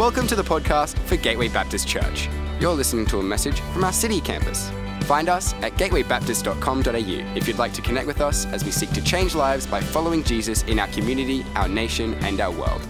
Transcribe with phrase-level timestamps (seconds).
[0.00, 2.30] Welcome to the podcast for Gateway Baptist Church.
[2.58, 4.70] You're listening to a message from our city campus.
[5.02, 9.04] Find us at gatewaybaptist.com.au if you'd like to connect with us as we seek to
[9.04, 12.80] change lives by following Jesus in our community, our nation, and our world.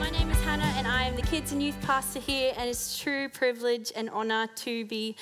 [0.00, 2.98] My name is Hannah, and I am the kids and youth pastor here, and it's
[2.98, 5.14] true privilege and honor to be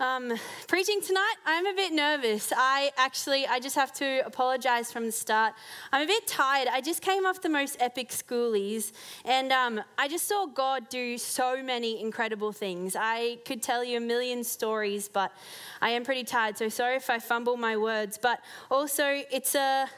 [0.00, 0.32] um,
[0.66, 2.52] preaching tonight, I'm a bit nervous.
[2.56, 5.54] I actually, I just have to apologize from the start.
[5.92, 6.68] I'm a bit tired.
[6.68, 8.92] I just came off the most epic schoolies,
[9.24, 12.96] and um, I just saw God do so many incredible things.
[12.98, 15.32] I could tell you a million stories, but
[15.80, 18.18] I am pretty tired, so sorry if I fumble my words.
[18.20, 19.88] But also, it's a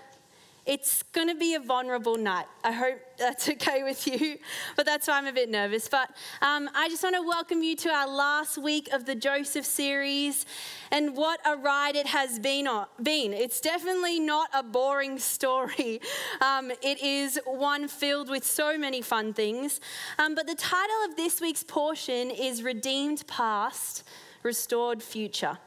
[0.66, 2.46] it's going to be a vulnerable night.
[2.62, 4.38] I hope that's okay with you,
[4.76, 5.88] but that's why I'm a bit nervous.
[5.88, 6.10] But
[6.40, 10.46] um, I just want to welcome you to our last week of the Joseph series,
[10.90, 12.66] and what a ride it has been.
[13.02, 13.32] been.
[13.32, 16.00] It's definitely not a boring story.
[16.40, 19.80] Um, it is one filled with so many fun things.
[20.18, 24.04] Um, but the title of this week's portion is Redeemed Past,
[24.42, 25.58] Restored Future.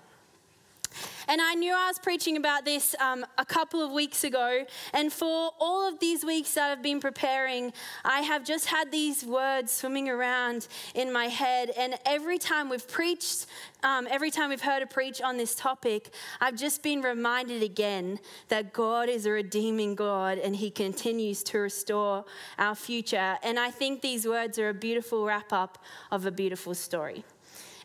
[1.27, 4.65] And I knew I was preaching about this um, a couple of weeks ago.
[4.93, 7.73] And for all of these weeks that I've been preparing,
[8.05, 11.71] I have just had these words swimming around in my head.
[11.77, 13.45] And every time we've preached,
[13.83, 18.19] um, every time we've heard a preach on this topic, I've just been reminded again
[18.47, 22.25] that God is a redeeming God and He continues to restore
[22.57, 23.37] our future.
[23.43, 25.77] And I think these words are a beautiful wrap up
[26.11, 27.23] of a beautiful story.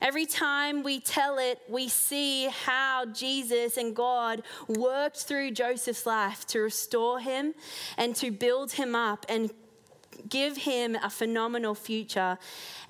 [0.02, 6.44] Every time we tell it, we see how Jesus and God worked through Joseph's life
[6.48, 7.54] to restore him
[7.96, 9.52] and to build him up and
[10.28, 12.36] give him a phenomenal future.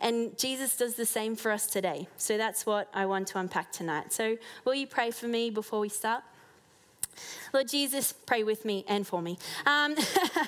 [0.00, 2.08] And Jesus does the same for us today.
[2.16, 4.10] So that's what I want to unpack tonight.
[4.10, 6.24] So, will you pray for me before we start?
[7.52, 9.38] Lord Jesus, pray with me and for me.
[9.66, 9.94] Um,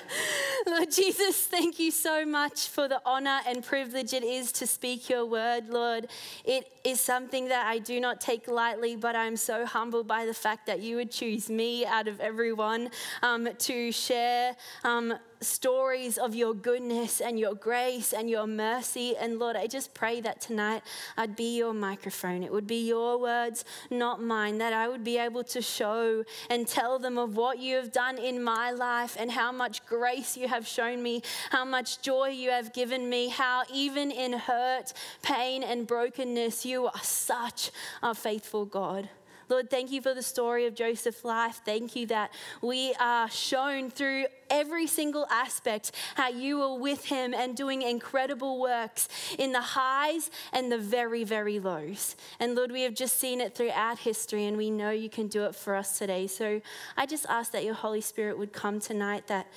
[0.67, 5.09] Lord Jesus, thank you so much for the honor and privilege it is to speak
[5.09, 6.07] your word, Lord.
[6.43, 10.33] It is something that I do not take lightly, but I'm so humbled by the
[10.33, 12.89] fact that you would choose me out of everyone
[13.21, 14.55] um, to share.
[14.83, 19.15] Um, stories of your goodness and your grace and your mercy.
[19.15, 20.81] And Lord, I just pray that tonight
[21.17, 22.43] I'd be your microphone.
[22.43, 26.67] It would be your words, not mine, that I would be able to show and
[26.67, 30.47] tell them of what you have done in my life and how much grace you
[30.47, 31.21] have shown me,
[31.51, 36.85] how much joy you have given me, how even in hurt, pain, and brokenness, you
[36.85, 37.71] are such
[38.01, 39.09] a faithful God.
[39.47, 41.61] Lord, thank you for the story of Joseph's life.
[41.65, 47.33] Thank you that we are shown through every single aspect how you were with him
[47.33, 49.07] and doing incredible works
[49.37, 52.15] in the highs and the very, very lows.
[52.39, 55.45] And Lord, we have just seen it throughout history and we know you can do
[55.45, 56.27] it for us today.
[56.27, 56.61] So
[56.97, 59.47] I just ask that your Holy Spirit would come tonight, that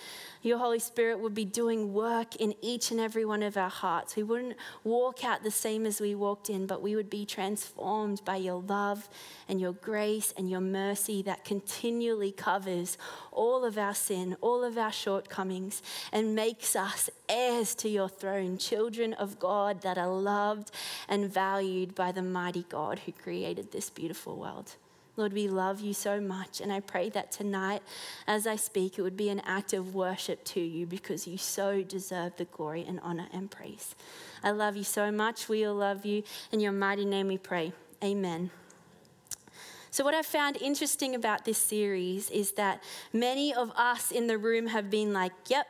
[0.42, 4.16] your Holy Spirit would be doing work in each and every one of our hearts.
[4.16, 8.24] We wouldn't walk out the same as we walked in, but we would be transformed
[8.24, 9.08] by your love
[9.48, 12.98] and your grace and your mercy that continually covers
[13.32, 15.82] all of our sin, all of our shortcomings,
[16.12, 20.70] and makes us heirs to your throne, children of God that are loved
[21.08, 24.76] and valued by the mighty God who created this beautiful world.
[25.18, 26.60] Lord, we love you so much.
[26.60, 27.82] And I pray that tonight,
[28.28, 31.82] as I speak, it would be an act of worship to you because you so
[31.82, 33.96] deserve the glory and honor and praise.
[34.44, 35.48] I love you so much.
[35.48, 36.22] We all love you.
[36.52, 37.72] In your mighty name we pray.
[38.02, 38.50] Amen.
[39.90, 42.80] So, what I found interesting about this series is that
[43.12, 45.66] many of us in the room have been like, yep,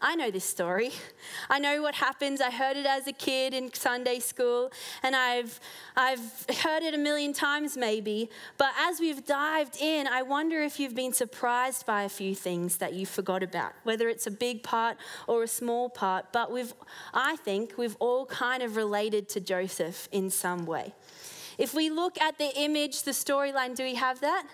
[0.00, 0.90] I know this story.
[1.50, 2.40] I know what happens.
[2.40, 4.70] I heard it as a kid in Sunday school,
[5.02, 5.58] and I've,
[5.96, 8.30] I've heard it a million times maybe.
[8.58, 12.76] But as we've dived in, I wonder if you've been surprised by a few things
[12.76, 14.96] that you forgot about, whether it's a big part
[15.26, 16.32] or a small part.
[16.32, 16.74] But we've,
[17.14, 20.94] I think we've all kind of related to Joseph in some way.
[21.58, 24.46] If we look at the image, the storyline, do we have that?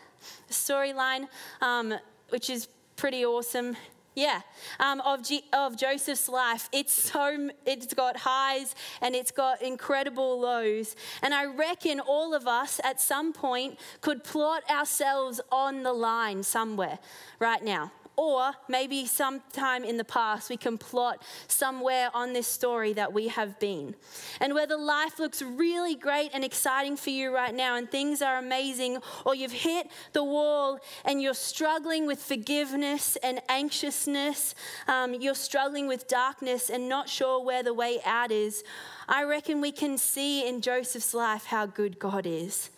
[0.47, 1.27] The storyline,
[1.61, 1.95] um,
[2.29, 3.77] which is pretty awesome.
[4.15, 4.43] Yeah,
[4.79, 6.69] um, of, G- of Joseph's life.
[6.71, 10.97] It's so it's got highs and it's got incredible lows.
[11.23, 16.43] And I reckon all of us at some point could plot ourselves on the line
[16.43, 16.99] somewhere
[17.39, 17.91] right now.
[18.23, 23.27] Or maybe sometime in the past, we can plot somewhere on this story that we
[23.27, 23.97] have been.
[24.41, 28.39] And whether life looks really great and exciting for you right now and things are
[28.39, 34.55] amazing, or you've hit the wall and you're struggling with forgiveness and anxiousness,
[34.87, 38.63] um, you're struggling with darkness and not sure where the way out is,
[39.09, 42.71] I reckon we can see in Joseph's life how good God is.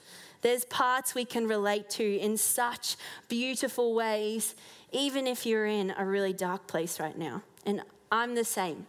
[0.45, 2.97] There's parts we can relate to in such
[3.29, 4.55] beautiful ways
[4.95, 7.43] even if you're in a really dark place right now.
[7.67, 8.87] And I'm the same.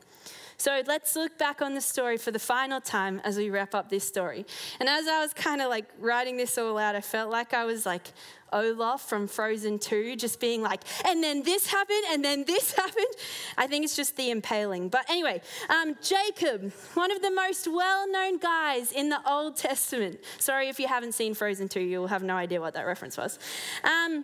[0.58, 3.90] So let's look back on the story for the final time as we wrap up
[3.90, 4.46] this story.
[4.80, 7.66] And as I was kind of like writing this all out, I felt like I
[7.66, 8.14] was like
[8.54, 13.06] Olaf from Frozen 2, just being like, and then this happened, and then this happened.
[13.58, 14.88] I think it's just the impaling.
[14.88, 20.22] But anyway, um, Jacob, one of the most well known guys in the Old Testament.
[20.40, 23.40] Sorry if you haven't seen Frozen 2, you'll have no idea what that reference was.
[23.84, 24.24] Um,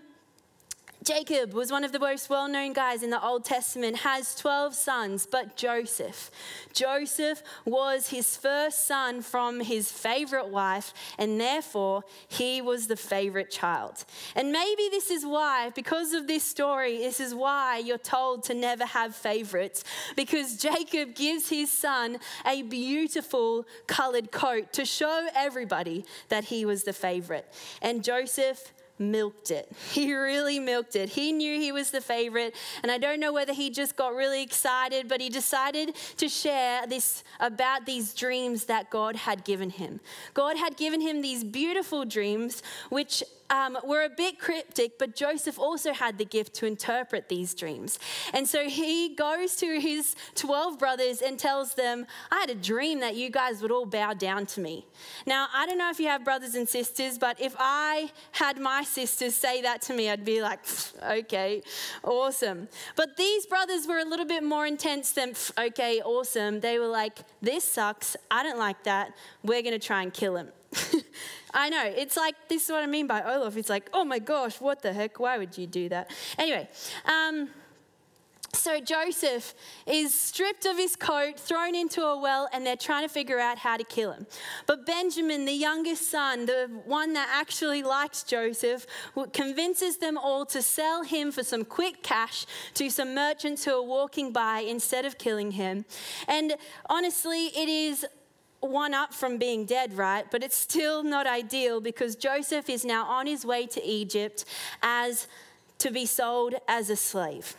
[1.04, 4.76] Jacob was one of the most well known guys in the Old Testament, has 12
[4.76, 6.30] sons, but Joseph.
[6.74, 13.50] Joseph was his first son from his favorite wife, and therefore he was the favorite
[13.50, 14.06] child.
[14.36, 18.54] And maybe this is why, because of this story, this is why you're told to
[18.54, 19.84] never have favorites,
[20.16, 26.84] because Jacob gives his son a beautiful colored coat to show everybody that he was
[26.84, 27.52] the favorite.
[27.82, 28.72] And Joseph
[29.02, 29.72] milked it.
[29.92, 31.10] He really milked it.
[31.10, 34.42] He knew he was the favorite, and I don't know whether he just got really
[34.42, 40.00] excited, but he decided to share this about these dreams that God had given him.
[40.34, 45.60] God had given him these beautiful dreams, which um, were a bit cryptic, but Joseph
[45.60, 48.00] also had the gift to interpret these dreams.
[48.34, 53.02] And so he goes to his 12 brothers and tells them, I had a dream
[53.02, 54.86] that you guys would all bow down to me.
[55.28, 58.84] Now, I don't know if you have brothers and sisters, but if I had my
[58.84, 60.62] sisters say that to me, I'd be like,
[61.04, 61.62] okay,
[62.04, 62.70] awesome.
[62.96, 66.62] But these brothers were a little bit more intense than, okay, awesome.
[66.62, 68.16] They were like, this sucks.
[68.30, 69.14] I don't like that.
[69.44, 70.48] We're going to try and kill him.
[71.54, 71.84] I know.
[71.86, 73.58] It's like, this is what I mean by Olaf.
[73.58, 75.20] It's like, oh my gosh, what the heck?
[75.20, 76.12] Why would you do that?
[76.38, 76.68] Anyway,
[77.06, 77.50] um,
[78.54, 79.54] so Joseph
[79.88, 83.58] is stripped of his coat, thrown into a well, and they're trying to figure out
[83.58, 84.28] how to kill him.
[84.68, 88.86] But Benjamin, the youngest son, the one that actually likes Joseph,
[89.32, 93.84] convinces them all to sell him for some quick cash to some merchants who are
[93.84, 95.86] walking by instead of killing him.
[96.28, 96.56] And
[96.90, 98.06] honestly, it is
[98.62, 100.26] one up from being dead, right?
[100.30, 104.46] But it's still not ideal because Joseph is now on his way to Egypt
[104.82, 105.28] as
[105.80, 107.56] to be sold as a slave.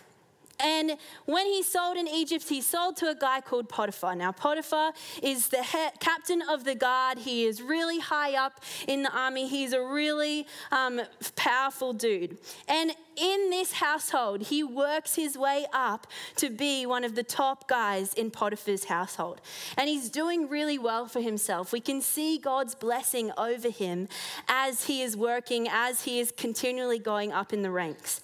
[0.63, 4.15] And when he sold in Egypt, he sold to a guy called Potiphar.
[4.15, 5.65] Now, Potiphar is the
[5.99, 7.19] captain of the guard.
[7.19, 9.49] He is really high up in the army.
[9.49, 11.01] He's a really um,
[11.35, 12.39] powerful dude.
[12.69, 16.07] And in this household, he works his way up
[16.37, 19.41] to be one of the top guys in Potiphar's household.
[19.77, 21.73] And he's doing really well for himself.
[21.73, 24.09] We can see God's blessing over him
[24.49, 28.21] as he is working, as he is continually going up in the ranks.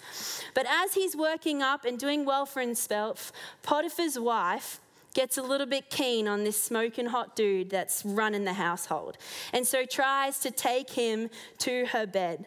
[0.53, 3.31] But as he's working up and doing well for himself,
[3.61, 4.79] Potiphar's wife,
[5.13, 9.17] gets a little bit keen on this smoking hot dude that's running the household
[9.53, 12.45] and so tries to take him to her bed.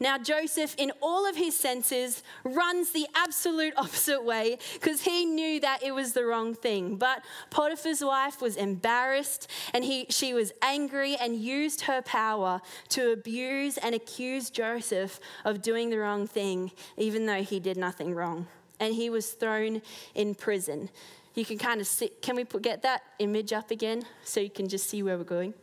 [0.00, 5.60] Now, Joseph, in all of his senses, runs the absolute opposite way because he knew
[5.60, 6.96] that it was the wrong thing.
[6.96, 12.60] But Potiphar's wife was embarrassed and he, she was angry and used her power
[12.90, 18.14] to abuse and accuse Joseph of doing the wrong thing, even though he did nothing
[18.14, 18.46] wrong.
[18.78, 19.82] And he was thrown
[20.14, 20.90] in prison.
[21.34, 24.50] You can kind of see, can we put, get that image up again so you
[24.50, 25.54] can just see where we're going?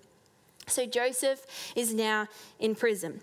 [0.67, 1.45] So Joseph
[1.75, 2.27] is now
[2.59, 3.21] in prison.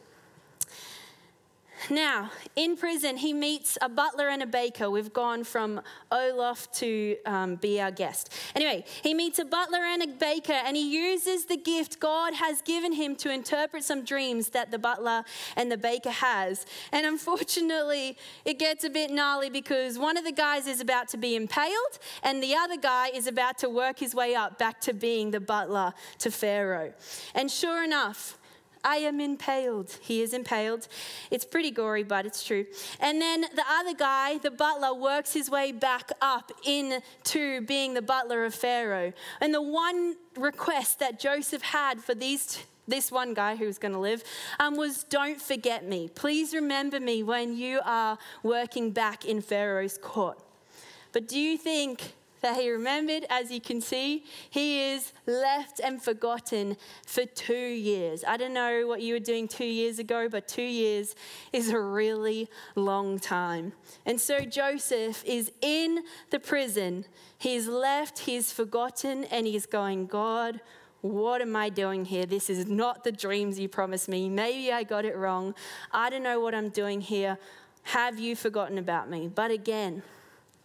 [1.90, 4.88] Now, in prison, he meets a butler and a baker.
[4.88, 5.80] We've gone from
[6.10, 8.32] Olaf to um, be our guest.
[8.54, 12.62] Anyway, he meets a butler and a baker, and he uses the gift God has
[12.62, 15.24] given him to interpret some dreams that the butler
[15.56, 16.66] and the baker has.
[16.92, 21.16] And unfortunately, it gets a bit gnarly because one of the guys is about to
[21.16, 24.94] be impaled, and the other guy is about to work his way up back to
[24.94, 26.92] being the butler to Pharaoh.
[27.34, 28.38] And sure enough,
[28.84, 29.98] I am impaled.
[30.00, 30.88] He is impaled.
[31.30, 32.66] It's pretty gory, but it's true.
[33.00, 38.02] And then the other guy, the butler, works his way back up into being the
[38.02, 39.12] butler of Pharaoh.
[39.40, 43.92] And the one request that Joseph had for these this one guy who was going
[43.92, 44.24] to live
[44.58, 49.96] um, was don't forget me please remember me when you are working back in pharaoh's
[49.98, 50.36] court
[51.12, 56.02] but do you think that he remembered, as you can see, he is left and
[56.02, 58.24] forgotten for two years.
[58.26, 61.14] I don't know what you were doing two years ago, but two years
[61.52, 63.72] is a really long time.
[64.04, 67.04] And so Joseph is in the prison.
[67.38, 70.60] He's left, he's forgotten, and he's going, God,
[71.00, 72.26] what am I doing here?
[72.26, 74.28] This is not the dreams you promised me.
[74.28, 75.54] Maybe I got it wrong.
[75.92, 77.38] I don't know what I'm doing here.
[77.84, 79.26] Have you forgotten about me?
[79.26, 80.02] But again,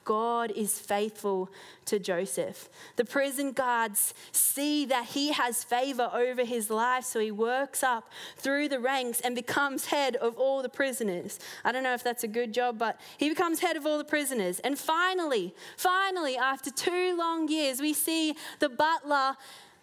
[0.07, 1.49] God is faithful
[1.83, 2.69] to Joseph.
[2.95, 8.09] The prison guards see that he has favor over his life, so he works up
[8.37, 11.39] through the ranks and becomes head of all the prisoners.
[11.65, 14.05] I don't know if that's a good job, but he becomes head of all the
[14.05, 14.59] prisoners.
[14.59, 19.35] And finally, finally, after two long years, we see the butler.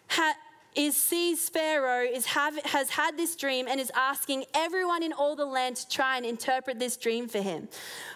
[0.09, 0.37] Ha-
[0.75, 5.35] is sees Pharaoh is have, has had this dream and is asking everyone in all
[5.35, 7.67] the land to try and interpret this dream for him.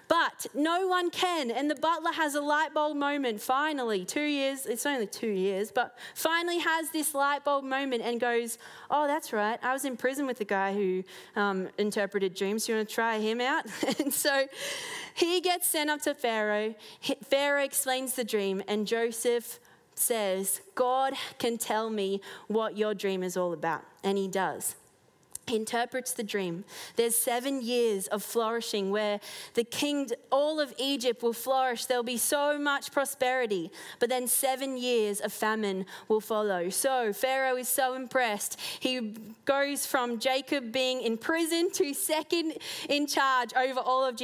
[0.08, 1.52] But no one can.
[1.52, 5.72] And the butler has a light bulb moment finally, two years, it's only two years,
[5.72, 8.58] but finally has this light bulb moment and goes,
[8.90, 9.60] Oh, that's right.
[9.64, 11.04] I was in prison with the guy who
[11.36, 12.68] um, interpreted dreams.
[12.68, 13.66] You want to try him out?
[14.00, 14.48] and so
[15.14, 16.76] he gets sent up to Pharaoh.
[17.24, 19.60] Pharaoh explains the dream, and Joseph
[20.00, 23.84] says, God can tell me what your dream is all about.
[24.04, 24.76] And he does.
[25.50, 26.64] He interprets the dream.
[26.96, 29.20] There's seven years of flourishing where
[29.56, 31.86] the king, all of Egypt will flourish.
[31.86, 36.70] There'll be so much prosperity, but then seven years of famine will follow.
[36.70, 38.60] So Pharaoh is so impressed.
[38.80, 39.16] He
[39.46, 42.54] goes from Jacob being in prison to second
[42.88, 44.16] in charge over all of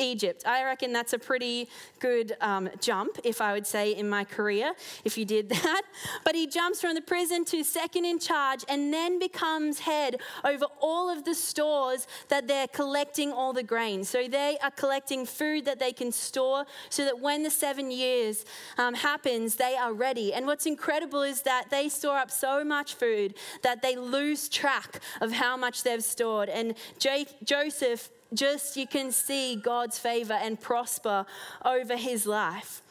[0.00, 0.44] Egypt.
[0.46, 4.72] I reckon that's a pretty good um, jump, if I would say, in my career,
[5.04, 5.82] if you did that.
[6.24, 10.66] But he jumps from the prison to second in charge and then becomes head over
[10.80, 14.04] all of the stores that they're collecting all the grain.
[14.04, 18.44] So they are collecting food that they can store so that when the seven years
[18.78, 20.32] um, happens, they are ready.
[20.32, 25.00] And what's incredible is that they store up so much food that they lose track
[25.20, 26.48] of how much they've stored.
[26.48, 31.26] And J- Joseph just you can see God's favor and prosper
[31.64, 32.82] over his life.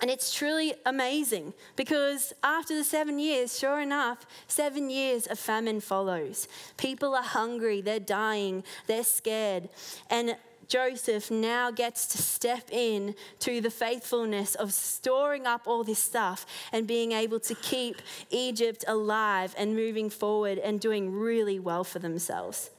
[0.00, 5.80] And it's truly amazing because after the seven years, sure enough, seven years of famine
[5.80, 6.48] follows.
[6.76, 9.70] People are hungry, they're dying, they're scared.
[10.10, 10.36] And
[10.68, 16.44] Joseph now gets to step in to the faithfulness of storing up all this stuff
[16.72, 22.00] and being able to keep Egypt alive and moving forward and doing really well for
[22.00, 22.70] themselves.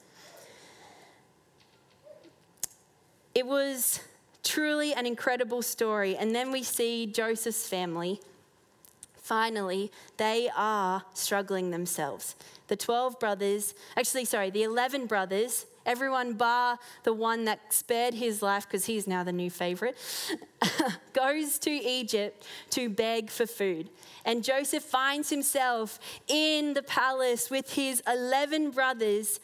[3.38, 4.00] It was
[4.42, 6.16] truly an incredible story.
[6.16, 8.20] And then we see Joseph's family.
[9.14, 12.34] Finally, they are struggling themselves.
[12.66, 18.42] The 12 brothers, actually, sorry, the 11 brothers, everyone bar the one that spared his
[18.42, 19.96] life because he's now the new favorite,
[21.12, 23.88] goes to Egypt to beg for food.
[24.24, 29.38] And Joseph finds himself in the palace with his 11 brothers,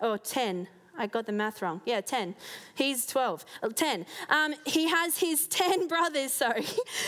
[0.00, 1.80] or 10, I got the math wrong.
[1.84, 2.34] Yeah, 10.
[2.74, 3.44] He's 12.
[3.74, 4.06] 10.
[4.28, 6.64] Um, he has his 10 brothers, sorry,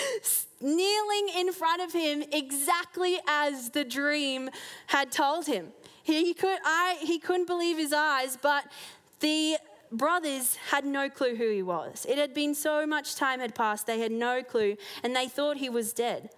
[0.61, 4.51] kneeling in front of him exactly as the dream
[4.89, 5.69] had told him.
[6.03, 8.65] He, could, I, he couldn't believe his eyes, but
[9.21, 9.57] the
[9.91, 12.07] brothers had no clue who he was.
[12.09, 15.57] It had been so much time had passed, they had no clue, and they thought
[15.57, 16.31] he was dead.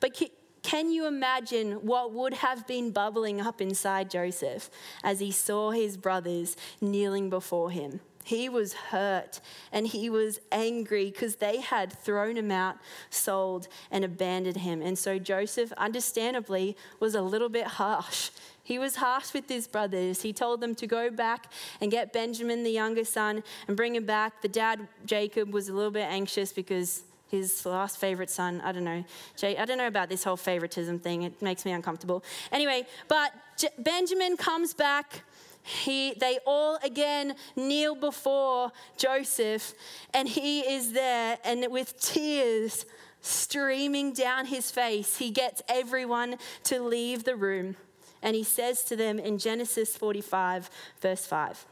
[0.00, 0.20] But
[0.62, 4.70] can you imagine what would have been bubbling up inside Joseph
[5.02, 8.00] as he saw his brothers kneeling before him?
[8.22, 9.40] He was hurt
[9.72, 12.76] and he was angry because they had thrown him out,
[13.08, 14.82] sold, and abandoned him.
[14.82, 18.30] And so Joseph, understandably, was a little bit harsh.
[18.62, 20.22] He was harsh with his brothers.
[20.22, 21.50] He told them to go back
[21.80, 24.42] and get Benjamin, the younger son, and bring him back.
[24.42, 28.60] The dad, Jacob, was a little bit anxious because his last favorite son.
[28.62, 29.04] I don't know.
[29.36, 31.22] Jay, I don't know about this whole favoritism thing.
[31.22, 32.24] It makes me uncomfortable.
[32.50, 35.22] Anyway, but J- Benjamin comes back.
[35.62, 39.74] He, they all again kneel before Joseph,
[40.14, 42.86] and he is there, and with tears
[43.20, 47.76] streaming down his face, he gets everyone to leave the room.
[48.22, 50.70] And he says to them in Genesis 45,
[51.00, 51.66] verse 5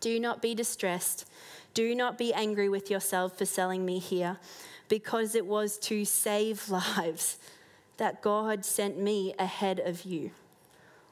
[0.00, 1.26] Do not be distressed
[1.74, 4.38] do not be angry with yourself for selling me here,
[4.88, 7.38] because it was to save lives
[7.96, 10.30] that God sent me ahead of you.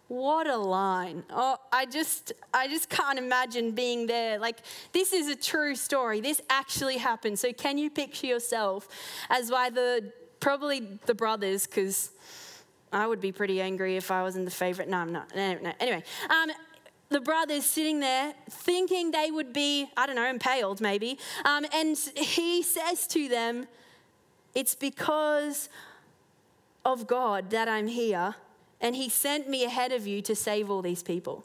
[0.08, 1.24] What a line.
[1.30, 4.38] Oh, I just I just can't imagine being there.
[4.38, 4.58] Like
[4.92, 6.20] this is a true story.
[6.20, 7.38] This actually happened.
[7.38, 8.88] So can you picture yourself
[9.30, 12.10] as why the probably the brothers cuz
[12.92, 14.86] I would be pretty angry if I wasn't the favorite.
[14.86, 15.34] No, I'm not.
[15.34, 15.72] No, no.
[15.80, 16.50] Anyway, um,
[17.12, 21.18] the brothers sitting there thinking they would be, I don't know, impaled maybe.
[21.44, 23.66] Um, and he says to them,
[24.54, 25.68] It's because
[26.84, 28.34] of God that I'm here,
[28.80, 31.44] and he sent me ahead of you to save all these people.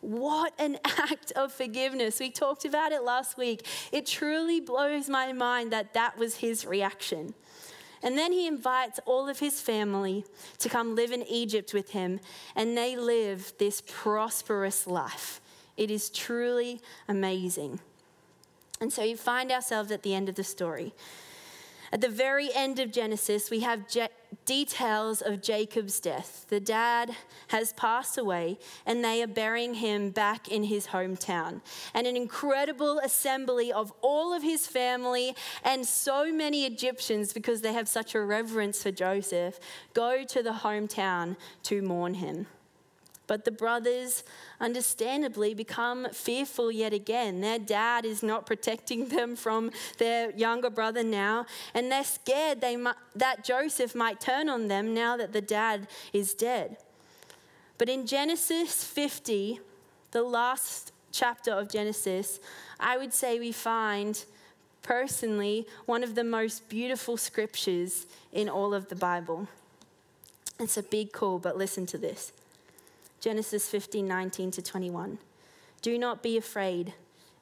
[0.00, 2.20] What an act of forgiveness.
[2.20, 3.66] We talked about it last week.
[3.92, 7.34] It truly blows my mind that that was his reaction.
[8.02, 10.24] And then he invites all of his family
[10.58, 12.20] to come live in Egypt with him,
[12.54, 15.40] and they live this prosperous life.
[15.76, 17.80] It is truly amazing.
[18.80, 20.94] And so you find ourselves at the end of the story.
[21.92, 23.88] At the very end of Genesis, we have
[24.44, 26.46] details of Jacob's death.
[26.48, 27.14] The dad
[27.48, 31.60] has passed away, and they are burying him back in his hometown.
[31.94, 37.72] And an incredible assembly of all of his family and so many Egyptians, because they
[37.72, 39.58] have such a reverence for Joseph,
[39.94, 42.46] go to the hometown to mourn him.
[43.28, 44.24] But the brothers,
[44.58, 47.42] understandably, become fearful yet again.
[47.42, 52.74] Their dad is not protecting them from their younger brother now, and they're scared they
[52.74, 56.78] might, that Joseph might turn on them now that the dad is dead.
[57.76, 59.60] But in Genesis 50,
[60.10, 62.40] the last chapter of Genesis,
[62.80, 64.24] I would say we find
[64.82, 69.48] personally one of the most beautiful scriptures in all of the Bible.
[70.58, 72.32] It's a big call, but listen to this.
[73.20, 75.18] Genesis 15 19 to 21.
[75.82, 76.94] Do not be afraid.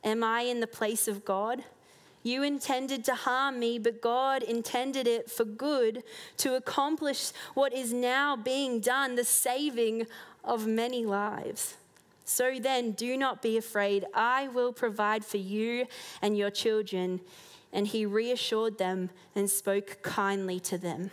[0.05, 1.65] Am I in the place of God?
[2.23, 6.03] You intended to harm me, but God intended it for good
[6.39, 10.07] to accomplish what is now being done, the saving
[10.43, 11.77] of many lives.
[12.25, 14.05] So then, do not be afraid.
[14.13, 15.87] I will provide for you
[16.21, 17.21] and your children.
[17.73, 21.13] And he reassured them and spoke kindly to them.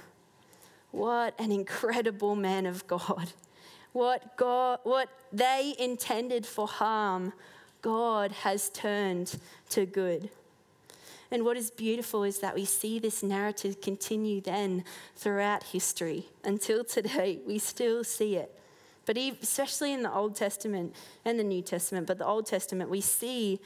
[0.89, 3.33] What an incredible man of God.
[3.93, 7.33] What, God, what they intended for harm,
[7.81, 9.37] God has turned
[9.69, 10.29] to good.
[11.31, 14.83] And what is beautiful is that we see this narrative continue then
[15.15, 16.25] throughout history.
[16.43, 18.55] Until today, we still see it.
[19.05, 20.95] But especially in the Old Testament
[21.25, 23.59] and the New Testament, but the Old Testament, we see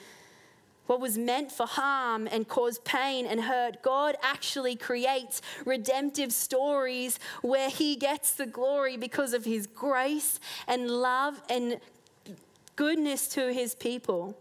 [0.87, 7.19] what was meant for harm and cause pain and hurt, God actually creates redemptive stories
[7.41, 11.79] where He gets the glory because of His grace and love and
[12.75, 14.37] goodness to His people.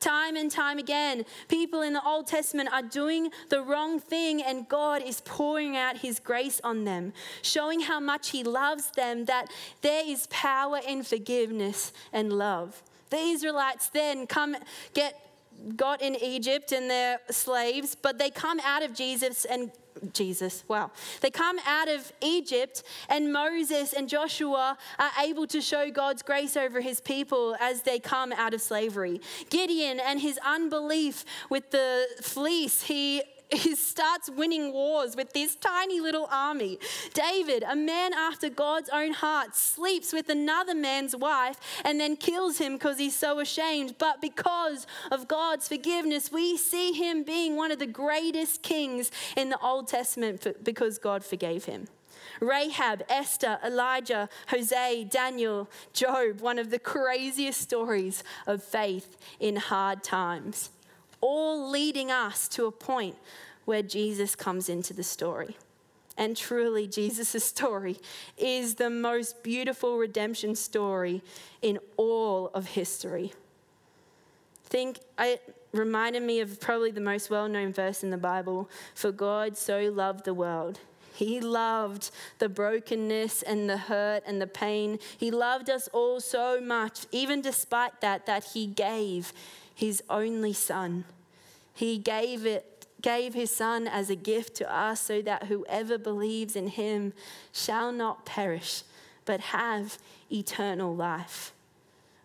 [0.00, 4.68] Time and time again, people in the Old Testament are doing the wrong thing, and
[4.68, 9.46] God is pouring out His grace on them, showing how much He loves them, that
[9.80, 12.82] there is power in forgiveness and love.
[13.10, 14.56] The Israelites then come
[14.92, 15.31] get
[15.76, 19.70] got in Egypt and they're slaves, but they come out of Jesus and
[20.12, 20.90] Jesus, wow.
[21.20, 26.56] They come out of Egypt, and Moses and Joshua are able to show God's grace
[26.56, 29.20] over his people as they come out of slavery.
[29.50, 33.22] Gideon and his unbelief with the fleece, he
[33.52, 36.78] he starts winning wars with this tiny little army.
[37.14, 42.58] David, a man after God's own heart, sleeps with another man's wife and then kills
[42.58, 43.96] him because he's so ashamed.
[43.98, 49.50] But because of God's forgiveness, we see him being one of the greatest kings in
[49.50, 51.88] the Old Testament because God forgave him.
[52.40, 60.02] Rahab, Esther, Elijah, Hosea, Daniel, Job, one of the craziest stories of faith in hard
[60.02, 60.70] times
[61.22, 63.16] all leading us to a point
[63.64, 65.56] where Jesus comes into the story.
[66.18, 67.96] And truly, Jesus' story
[68.36, 71.22] is the most beautiful redemption story
[71.62, 73.32] in all of history.
[74.64, 79.10] Think, it reminded me of probably the most well known verse in the Bible For
[79.10, 80.80] God so loved the world.
[81.14, 84.98] He loved the brokenness and the hurt and the pain.
[85.18, 89.32] He loved us all so much, even despite that, that He gave
[89.74, 91.04] His only Son.
[91.74, 92.68] He gave it
[93.00, 97.12] gave his son as a gift to us so that whoever believes in him
[97.52, 98.84] shall not perish
[99.24, 99.98] but have
[100.30, 101.52] eternal life.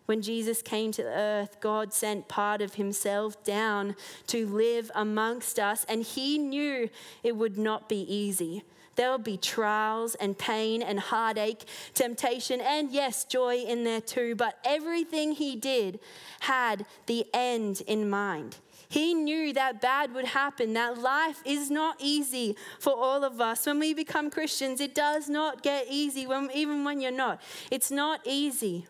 [0.06, 3.94] When Jesus came to earth, God sent part of himself down
[4.28, 6.88] to live amongst us, and he knew
[7.22, 8.62] it would not be easy.
[8.98, 14.34] There would be trials and pain and heartache, temptation, and yes, joy in there too.
[14.34, 16.00] But everything he did
[16.40, 18.56] had the end in mind.
[18.88, 23.66] He knew that bad would happen, that life is not easy for all of us.
[23.66, 27.40] When we become Christians, it does not get easy, when, even when you're not.
[27.70, 28.88] It's not easy.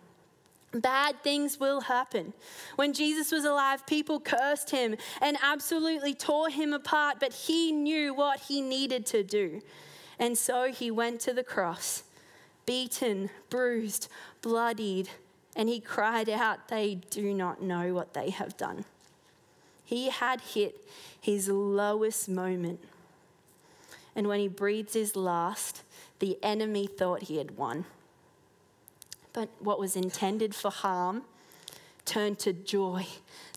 [0.73, 2.33] Bad things will happen.
[2.77, 8.15] When Jesus was alive, people cursed him and absolutely tore him apart, but he knew
[8.15, 9.61] what he needed to do.
[10.19, 12.03] And so he went to the cross,
[12.67, 14.09] beaten, bruised,
[14.43, 15.11] bloodied,
[15.55, 18.85] and he cried out, They do not know what they have done.
[19.85, 20.87] He had hit
[21.21, 22.81] his lowest moment.
[24.15, 25.83] And when he breathed his last,
[26.19, 27.85] the enemy thought he had won.
[29.33, 31.23] But what was intended for harm
[32.05, 33.07] turned to joy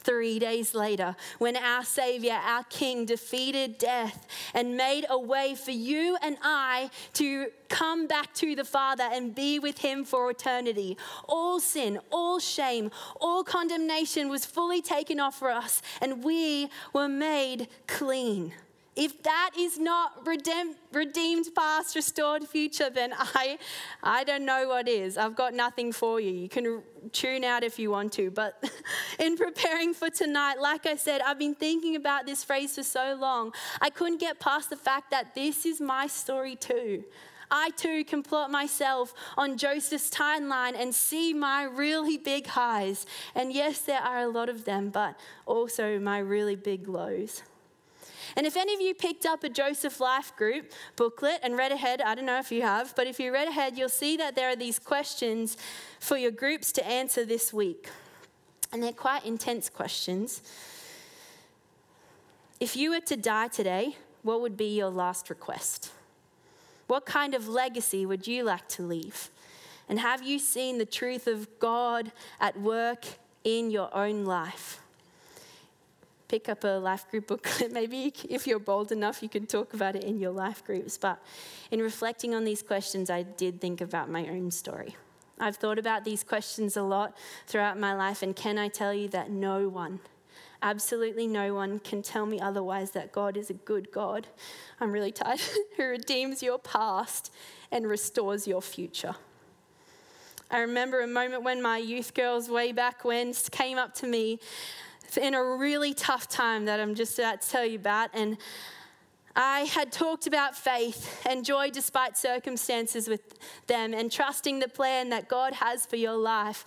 [0.04, 5.72] three days later, when our Savior, our King, defeated death and made a way for
[5.72, 10.98] you and I to come back to the Father and be with Him for eternity.
[11.28, 17.08] All sin, all shame, all condemnation was fully taken off for us, and we were
[17.08, 18.54] made clean.
[18.96, 23.58] If that is not redeemed, redeemed past, restored future, then I,
[24.04, 25.18] I don't know what is.
[25.18, 26.32] I've got nothing for you.
[26.32, 26.82] You can
[27.14, 28.30] tune out if you want to.
[28.30, 28.62] But
[29.20, 33.18] in preparing for tonight, like I said, I've been thinking about this phrase for so
[33.20, 33.54] long.
[33.80, 37.06] I couldn't get past the fact that this is my story too.
[37.50, 43.06] I too can plot myself on Joseph's timeline and see my really big highs.
[43.36, 47.44] And yes, there are a lot of them, but also my really big lows.
[48.36, 52.02] And if any of you picked up a Joseph Life Group booklet and read ahead,
[52.02, 54.50] I don't know if you have, but if you read ahead, you'll see that there
[54.50, 55.58] are these questions
[56.00, 57.90] for your groups to answer this week.
[58.72, 60.42] And they're quite intense questions.
[62.60, 65.92] If you were to die today, what would be your last request?
[66.88, 69.30] What kind of legacy would you like to leave?
[69.90, 73.06] And have you seen the truth of God at work
[73.44, 74.80] in your own life?
[76.32, 77.72] Pick up a life group booklet.
[77.74, 80.98] Maybe if you're bold enough, you can talk about it in your life groups.
[80.98, 81.22] But
[81.72, 84.96] in reflecting on these questions, I did think about my own story.
[85.42, 87.18] I've thought about these questions a lot
[87.48, 90.00] throughout my life, and can I tell you that no one,
[90.62, 94.28] absolutely no one, can tell me otherwise that God is a good God.
[94.80, 95.42] I'm really tired,
[95.76, 97.34] who redeems your past
[97.74, 99.16] and restores your future.
[100.50, 104.40] I remember a moment when my youth girls, way back when, came up to me
[105.18, 108.10] in a really tough time that I'm just about to tell you about.
[108.14, 108.38] And
[109.36, 113.22] I had talked about faith and joy despite circumstances with
[113.68, 116.66] them and trusting the plan that God has for your life.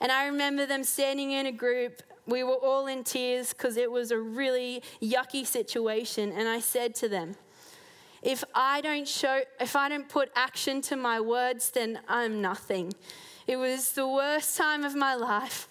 [0.00, 2.02] And I remember them standing in a group.
[2.26, 6.32] We were all in tears because it was a really yucky situation.
[6.32, 7.36] And I said to them,
[8.22, 12.94] if I don't show, if I don't put action to my words, then I'm nothing.
[13.46, 15.68] It was the worst time of my life,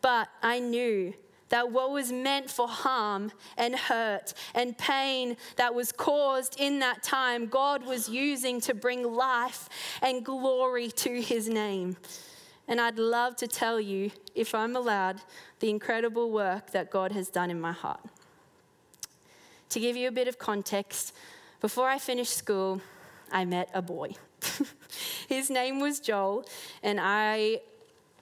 [0.00, 1.14] but I knew
[1.48, 7.02] that what was meant for harm and hurt and pain that was caused in that
[7.02, 9.68] time, God was using to bring life
[10.02, 11.96] and glory to his name.
[12.66, 15.22] And I'd love to tell you, if I'm allowed,
[15.60, 18.00] the incredible work that God has done in my heart.
[19.70, 21.14] To give you a bit of context,
[21.60, 22.80] before I finished school,
[23.32, 24.12] I met a boy.
[25.28, 26.46] his name was Joel,
[26.82, 27.60] and I,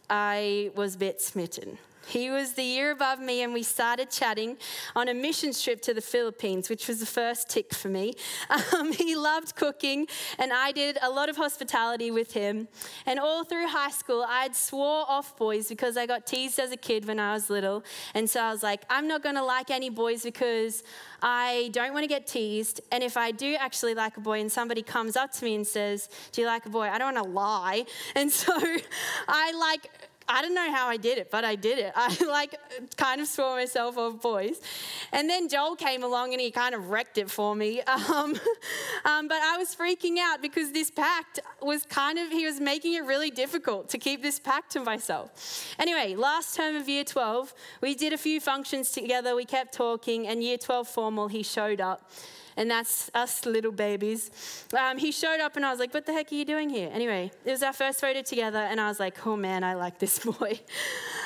[0.09, 1.79] I was a bit smitten.
[2.07, 4.57] He was the year above me, and we started chatting
[4.95, 8.15] on a mission trip to the Philippines, which was the first tick for me.
[8.77, 10.07] Um, he loved cooking,
[10.39, 12.69] and I did a lot of hospitality with him.
[13.07, 16.77] And all through high school, I'd swore off boys because I got teased as a
[16.77, 17.85] kid when I was little.
[18.15, 20.83] And so I was like, I'm not going to like any boys because
[21.23, 22.81] I don't want to get teased.
[22.93, 25.67] And if I do actually like a boy and somebody comes up to me and
[25.67, 26.89] says, Do you like a boy?
[26.89, 27.87] I don't want to lie.
[28.15, 28.53] And so
[29.29, 29.91] I like,
[30.29, 31.93] I don't know how I did it, but I did it.
[31.97, 32.57] I like
[32.97, 34.61] kind of swore myself off boys.
[35.13, 37.83] And then Joel came along and he kind of wrecked it for me.
[38.07, 38.39] Um,
[39.05, 42.95] um, but I was freaking out because this pact was kind of, he was making
[42.95, 45.75] it really difficult to keep this pact to myself.
[45.79, 49.35] Anyway, last term of year 12, we did a few functions together.
[49.35, 52.11] We kept talking, and year 12 formal, he showed up
[52.57, 54.31] and that's us little babies.
[54.79, 56.91] Um, he showed up, and I was like, What the heck are you doing here?
[56.93, 59.99] Anyway, it was our first photo together, and I was like, Oh man, I like
[59.99, 60.61] this boy.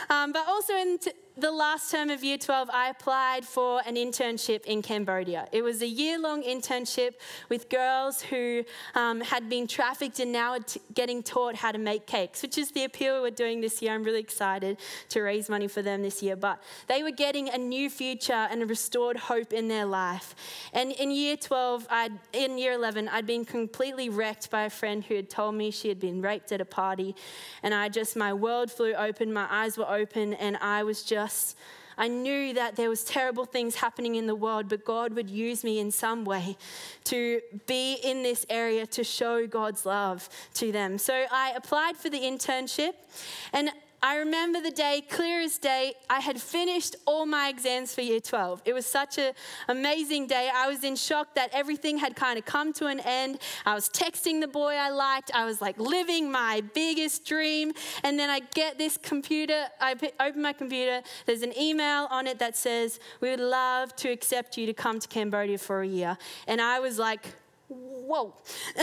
[0.08, 3.94] Um, but also in t- the last term of year 12, I applied for an
[3.94, 5.48] internship in Cambodia.
[5.52, 7.14] It was a year long internship
[7.48, 11.78] with girls who um, had been trafficked and now are t- getting taught how to
[11.78, 13.94] make cakes, which is the appeal we're doing this year.
[13.94, 16.36] I'm really excited to raise money for them this year.
[16.36, 20.34] But they were getting a new future and a restored hope in their life.
[20.74, 25.02] And in year 12, I'd, in year 11, I'd been completely wrecked by a friend
[25.02, 27.16] who had told me she had been raped at a party.
[27.62, 31.29] And I just, my world flew open, my eyes were open, and I was just
[31.98, 35.62] I knew that there was terrible things happening in the world, but God would use
[35.62, 36.56] me in some way
[37.04, 40.96] to be in this area to show God's love to them.
[40.96, 42.94] So I applied for the internship
[43.52, 43.70] and
[44.02, 48.20] I remember the day, clear as day, I had finished all my exams for year
[48.20, 48.62] 12.
[48.64, 49.32] It was such an
[49.68, 50.50] amazing day.
[50.52, 53.40] I was in shock that everything had kind of come to an end.
[53.66, 55.30] I was texting the boy I liked.
[55.34, 57.72] I was like living my biggest dream.
[58.02, 62.38] And then I get this computer, I open my computer, there's an email on it
[62.38, 66.16] that says, We would love to accept you to come to Cambodia for a year.
[66.46, 67.26] And I was like,
[67.68, 68.34] Whoa.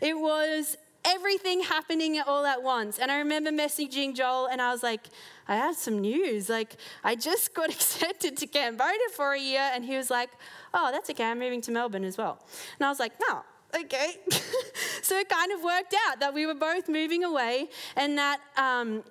[0.00, 2.98] it was everything happening all at once.
[2.98, 5.08] And I remember messaging Joel and I was like,
[5.48, 6.48] I have some news.
[6.48, 9.70] Like, I just got accepted to Cambodia for a year.
[9.72, 10.30] And he was like,
[10.72, 11.24] Oh, that's okay.
[11.24, 12.38] I'm moving to Melbourne as well.
[12.78, 13.42] And I was like, No,
[13.74, 14.16] okay.
[15.02, 18.40] so it kind of worked out that we were both moving away and that.
[18.56, 19.02] Um,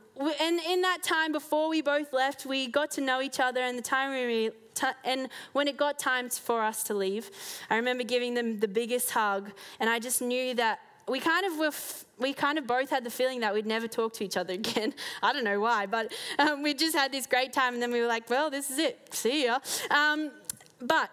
[0.41, 3.77] and in that time before we both left, we got to know each other, and
[3.77, 4.51] the time we
[5.03, 7.31] and when it got time for us to leave,
[7.69, 11.57] I remember giving them the biggest hug, and I just knew that we kind of
[11.57, 11.71] were,
[12.17, 14.93] we kind of both had the feeling that we'd never talk to each other again.
[15.21, 18.01] I don't know why, but um, we just had this great time, and then we
[18.01, 19.13] were like, well, this is it.
[19.13, 19.59] See ya.
[19.91, 20.31] Um,
[20.81, 21.09] but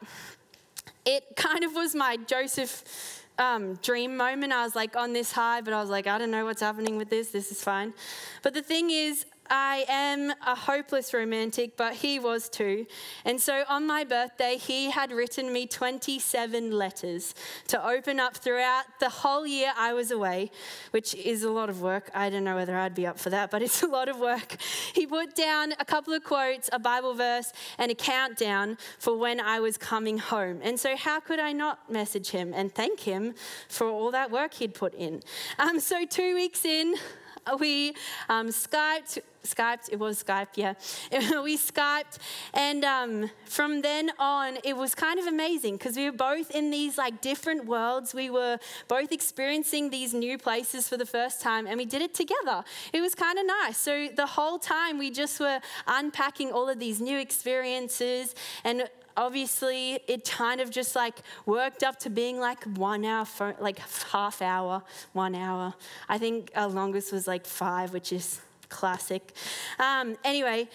[1.05, 4.53] it kind of was my Joseph um, dream moment.
[4.53, 6.97] I was like on this high, but I was like, I don't know what's happening
[6.97, 7.31] with this.
[7.31, 7.95] This is fine.
[8.43, 12.87] But the thing is, I am a hopeless romantic, but he was too.
[13.25, 17.35] And so on my birthday, he had written me 27 letters
[17.69, 20.51] to open up throughout the whole year I was away,
[20.91, 22.11] which is a lot of work.
[22.15, 24.57] I don't know whether I'd be up for that, but it's a lot of work.
[24.95, 29.41] He put down a couple of quotes, a Bible verse, and a countdown for when
[29.41, 30.61] I was coming home.
[30.63, 33.35] And so, how could I not message him and thank him
[33.69, 35.23] for all that work he'd put in?
[35.59, 36.95] Um, so, two weeks in,
[37.61, 37.95] we
[38.29, 40.75] um, Skyped, Skyped, it was Skype, yeah.
[41.43, 42.19] we Skyped,
[42.53, 46.71] and um, from then on, it was kind of amazing because we were both in
[46.71, 48.15] these like different worlds.
[48.15, 52.15] We were both experiencing these new places for the first time, and we did it
[52.15, 52.65] together.
[52.93, 53.77] It was kind of nice.
[53.77, 60.01] So the whole time, we just were unpacking all of these new experiences and obviously
[60.07, 63.79] it kind of just like worked up to being like one hour, for, like
[64.11, 65.75] half hour, one hour.
[66.09, 69.33] I think our longest was like five, which is classic.
[69.79, 70.69] Um, anyway,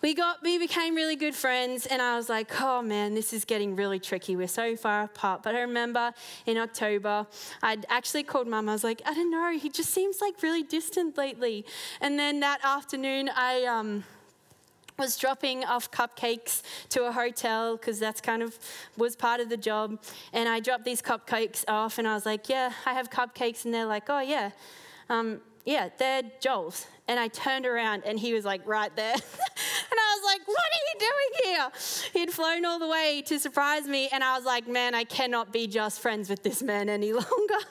[0.00, 3.44] we got we became really good friends and i was like oh man this is
[3.44, 4.36] getting really tricky.
[4.36, 5.42] We're so far apart.
[5.42, 6.12] But i remember
[6.46, 7.26] in october
[7.62, 8.68] i'd actually called mum.
[8.68, 9.58] I was like i don't know.
[9.58, 11.66] He just seems like really distant lately.
[12.00, 14.04] And then that afternoon i um,
[14.98, 18.58] was dropping off cupcakes to a hotel because that's kind of
[18.96, 19.98] was part of the job.
[20.32, 23.64] And i dropped these cupcakes off and i was like yeah i have cupcakes.
[23.64, 24.50] And they're like oh yeah.
[25.10, 29.14] Um, yeah they're joel's and I turned around and he was like right there.
[29.90, 31.70] and I was like, what are you doing here?
[32.12, 34.08] He'd flown all the way to surprise me.
[34.12, 37.64] And I was like, man, I cannot be just friends with this man any longer.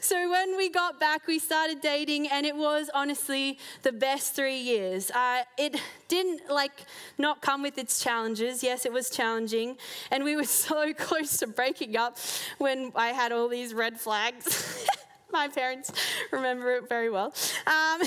[0.00, 4.58] so when we got back, we started dating and it was honestly the best three
[4.58, 5.10] years.
[5.10, 6.84] Uh, it didn't like
[7.18, 8.62] not come with its challenges.
[8.62, 9.76] Yes, it was challenging.
[10.10, 12.18] And we were so close to breaking up
[12.58, 14.86] when I had all these red flags.
[15.32, 15.92] My parents
[16.30, 17.34] remember it very well.
[17.66, 18.00] Um,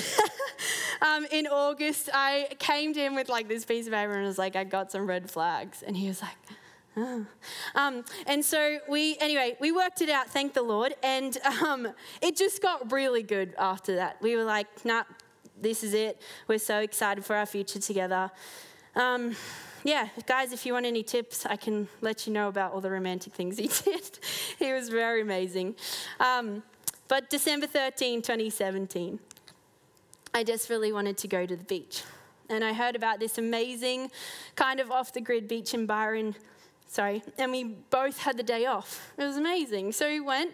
[1.02, 4.38] um, in August, I came to him with like this piece of paper and was
[4.38, 5.84] like, I got some red flags.
[5.84, 6.38] And he was like,
[6.98, 7.26] oh.
[7.76, 10.96] um, and so we, anyway, we worked it out, thank the Lord.
[11.04, 11.90] And um,
[12.22, 14.22] it just got really good after that.
[14.22, 15.04] We were like, nah,
[15.60, 16.22] this is it.
[16.48, 18.32] We're so excited for our future together.
[18.96, 19.36] Um,
[19.84, 22.92] yeah, guys, if you want any tips, I can let you know about all the
[22.92, 24.20] romantic things he did.
[24.58, 25.76] he was very amazing.
[27.10, 29.19] But December 13, 2017,
[30.32, 32.04] I desperately wanted to go to the beach.
[32.50, 34.12] And I heard about this amazing
[34.56, 36.36] kind of off the grid beach in Byron.
[36.88, 39.12] Sorry, and we both had the day off.
[39.17, 39.91] It was amazing.
[39.91, 40.54] So we went,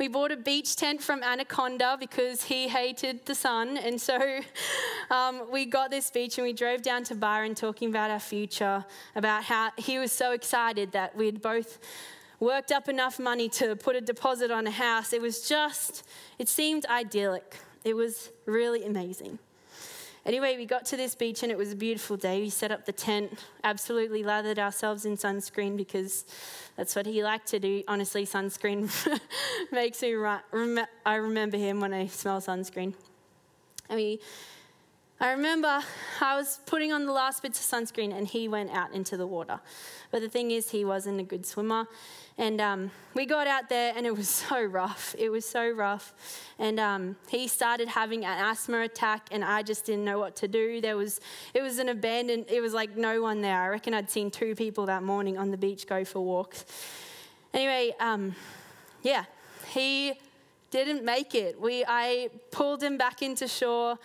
[0.00, 3.76] we bought a beach tent from Anaconda because he hated the sun.
[3.76, 4.40] And so
[5.10, 8.84] um, we got this beach and we drove down to Byron talking about our future,
[9.14, 11.78] about how he was so excited that we'd both
[12.42, 15.12] worked up enough money to put a deposit on a house.
[15.12, 16.04] It was just,
[16.38, 17.56] it seemed idyllic.
[17.84, 19.38] It was really amazing.
[20.26, 22.40] Anyway, we got to this beach and it was a beautiful day.
[22.40, 26.24] We set up the tent, absolutely lathered ourselves in sunscreen because
[26.76, 27.82] that's what he liked to do.
[27.88, 28.90] Honestly, sunscreen
[29.72, 30.14] makes me,
[31.06, 32.94] I remember him when I smell sunscreen.
[33.88, 34.20] And we,
[35.22, 35.80] I remember
[36.20, 39.24] I was putting on the last bits of sunscreen and he went out into the
[39.24, 39.60] water.
[40.10, 41.86] But the thing is, he wasn't a good swimmer.
[42.38, 45.14] And um, we got out there and it was so rough.
[45.16, 46.12] It was so rough.
[46.58, 50.48] And um, he started having an asthma attack and I just didn't know what to
[50.48, 50.80] do.
[50.80, 51.20] There was,
[51.54, 53.60] it was an abandoned, it was like no one there.
[53.60, 56.64] I reckon I'd seen two people that morning on the beach go for walks.
[57.54, 58.34] Anyway, um,
[59.02, 59.26] yeah,
[59.68, 60.14] he
[60.72, 61.60] didn't make it.
[61.60, 63.98] We, I pulled him back into shore,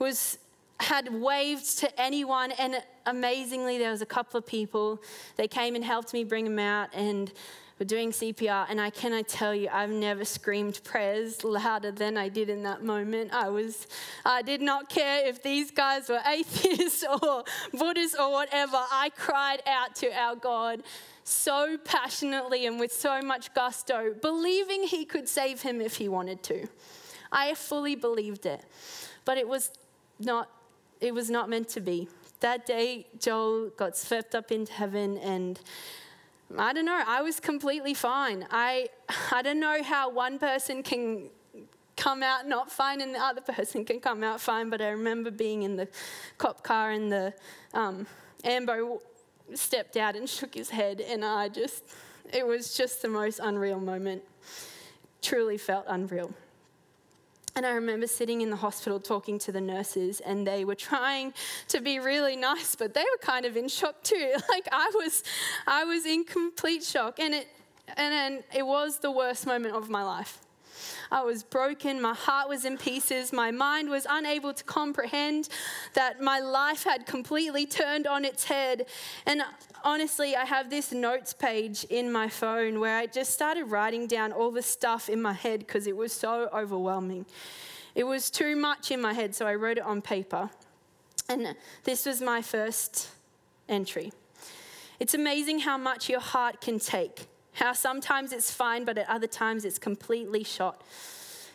[0.00, 0.38] was
[0.80, 5.02] had waved to anyone, and amazingly, there was a couple of people.
[5.36, 7.32] They came and helped me bring him out, and
[7.78, 12.28] were doing CPR, and I cannot tell you, I've never screamed prayers louder than I
[12.28, 13.32] did in that moment.
[13.32, 13.88] I was,
[14.24, 18.76] I did not care if these guys were atheists or Buddhists or whatever.
[18.76, 20.82] I cried out to our God
[21.24, 26.42] so passionately and with so much gusto, believing He could save him if He wanted
[26.44, 26.68] to.
[27.32, 28.64] I fully believed it.
[29.24, 29.72] But it was
[30.20, 30.48] not
[31.04, 32.08] it was not meant to be.
[32.40, 35.60] That day Joel got swept up into heaven and
[36.56, 38.46] I don't know, I was completely fine.
[38.50, 38.88] I
[39.30, 41.28] I don't know how one person can
[41.96, 45.30] come out not fine and the other person can come out fine, but I remember
[45.30, 45.88] being in the
[46.38, 47.34] cop car and the
[47.74, 48.06] um,
[48.42, 49.02] Ambo
[49.52, 51.84] stepped out and shook his head and I just
[52.32, 54.22] it was just the most unreal moment.
[55.20, 56.32] Truly felt unreal.
[57.56, 61.32] And I remember sitting in the hospital talking to the nurses, and they were trying
[61.68, 64.34] to be really nice, but they were kind of in shock too.
[64.48, 65.22] Like I was,
[65.66, 67.48] I was in complete shock, and it,
[67.96, 70.43] and, and it was the worst moment of my life.
[71.10, 72.00] I was broken.
[72.00, 73.32] My heart was in pieces.
[73.32, 75.48] My mind was unable to comprehend
[75.94, 78.86] that my life had completely turned on its head.
[79.26, 79.42] And
[79.82, 84.32] honestly, I have this notes page in my phone where I just started writing down
[84.32, 87.26] all the stuff in my head because it was so overwhelming.
[87.94, 90.50] It was too much in my head, so I wrote it on paper.
[91.28, 93.08] And this was my first
[93.68, 94.12] entry.
[95.00, 97.26] It's amazing how much your heart can take.
[97.54, 100.82] How sometimes it's fine, but at other times it's completely shot.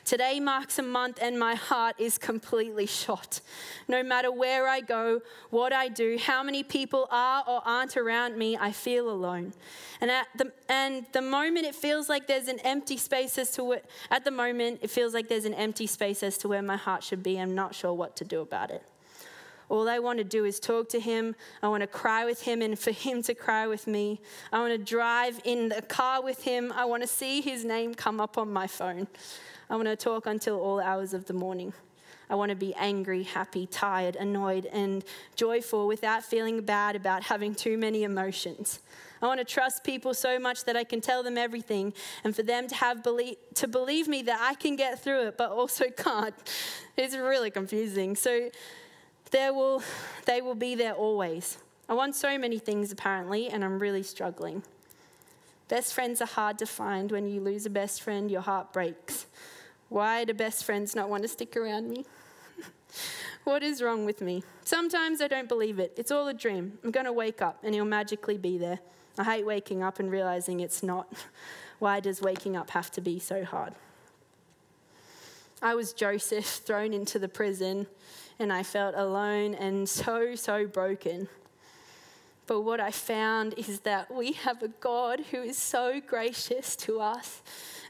[0.10, 3.42] Today marks a month and my heart is completely shot.
[3.88, 8.36] No matter where I go, what I do, how many people are or aren't around
[8.36, 9.54] me, I feel alone.
[10.02, 13.64] And at the and the moment it feels like there's an empty space as to
[13.64, 16.78] what at the moment it feels like there's an empty space as to where my
[16.78, 17.40] heart should be.
[17.40, 18.84] I'm not sure what to do about it.
[19.70, 21.36] All I want to do is talk to him.
[21.62, 24.20] I want to cry with him and for him to cry with me.
[24.52, 26.74] I want to drive in the car with him.
[26.76, 29.08] I want to see his name come up on my phone.
[29.70, 31.74] I want to talk until all hours of the morning.
[32.32, 35.04] I want to be angry, happy, tired, annoyed, and
[35.36, 38.80] joyful without feeling bad about having too many emotions.
[39.22, 42.44] I want to trust people so much that I can tell them everything and for
[42.44, 45.86] them to have believe, to believe me that I can get through it but also
[45.98, 46.36] can't.
[46.96, 48.16] It's really confusing.
[48.16, 48.50] So
[49.32, 49.84] there will,
[50.26, 51.58] they will be there always.
[51.88, 54.64] I want so many things apparently, and I'm really struggling.
[55.68, 57.12] Best friends are hard to find.
[57.12, 59.28] When you lose a best friend, your heart breaks.
[59.90, 62.06] Why do best friends not want to stick around me?
[63.44, 64.44] what is wrong with me?
[64.64, 65.94] Sometimes I don't believe it.
[65.98, 66.78] It's all a dream.
[66.84, 68.80] I'm going to wake up and he'll magically be there.
[69.18, 71.12] I hate waking up and realizing it's not.
[71.80, 73.74] Why does waking up have to be so hard?
[75.62, 77.88] I was Joseph thrown into the prison
[78.40, 81.28] and I felt alone and so, so broken.
[82.48, 87.00] But what I found is that we have a God who is so gracious to
[87.00, 87.44] us.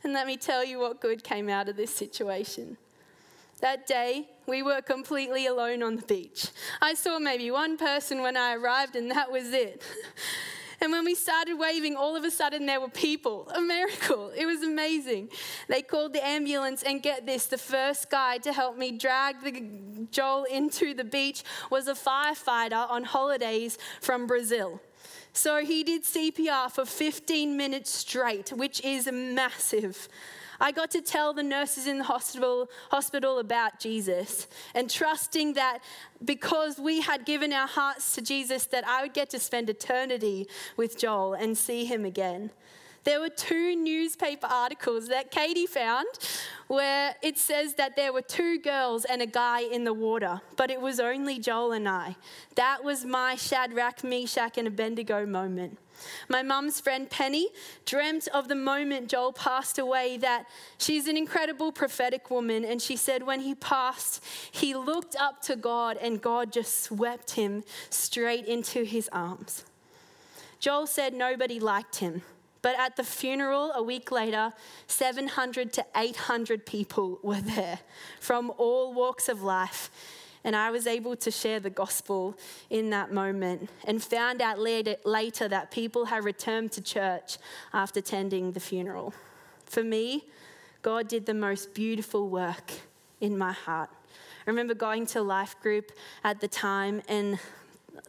[0.03, 2.77] And let me tell you what good came out of this situation.
[3.61, 6.47] That day, we were completely alone on the beach.
[6.81, 9.81] I saw maybe one person when I arrived, and that was it.
[10.81, 13.49] And when we started waving, all of a sudden there were people.
[13.55, 14.31] A miracle.
[14.35, 15.29] It was amazing.
[15.67, 20.07] They called the ambulance, and get this the first guy to help me drag the
[20.11, 24.81] Joel into the beach was a firefighter on holidays from Brazil.
[25.33, 30.07] So he did CPR for 15 minutes straight, which is massive.
[30.59, 35.79] I got to tell the nurses in the hospital, hospital about Jesus and trusting that
[36.23, 40.47] because we had given our hearts to Jesus that I would get to spend eternity
[40.75, 42.51] with Joel and see him again.
[43.05, 46.07] There were two newspaper articles that Katie found
[46.67, 50.69] where it says that there were two girls and a guy in the water, but
[50.69, 52.17] it was only Joel and I.
[52.55, 55.77] That was my Shadrach, Meshach, and Abednego moment.
[56.27, 57.49] My mum's friend Penny
[57.85, 60.45] dreamt of the moment Joel passed away that
[60.77, 62.65] she's an incredible prophetic woman.
[62.65, 67.31] And she said when he passed, he looked up to God and God just swept
[67.31, 69.65] him straight into his arms.
[70.59, 72.21] Joel said nobody liked him.
[72.61, 74.51] But at the funeral a week later,
[74.87, 77.79] 700 to 800 people were there
[78.19, 79.89] from all walks of life
[80.49, 82.35] and I was able to share the gospel
[82.71, 87.37] in that moment and found out later, that people had returned to church
[87.71, 89.13] after attending the funeral.
[89.65, 90.25] For me,
[90.81, 92.71] God did the most beautiful work
[93.21, 93.91] in my heart.
[94.47, 95.91] I remember going to life group
[96.23, 97.37] at the time and